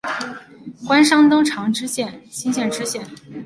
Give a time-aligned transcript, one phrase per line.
[0.87, 2.27] 官山东长清县
[2.71, 3.05] 知县。